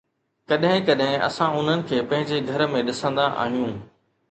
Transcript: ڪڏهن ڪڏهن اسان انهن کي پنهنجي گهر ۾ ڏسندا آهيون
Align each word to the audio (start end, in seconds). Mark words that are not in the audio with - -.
ڪڏهن 0.51 0.79
ڪڏهن 0.87 1.21
اسان 1.27 1.51
انهن 1.59 1.85
کي 1.91 2.01
پنهنجي 2.09 2.41
گهر 2.49 2.67
۾ 2.77 2.85
ڏسندا 2.91 3.29
آهيون 3.47 3.81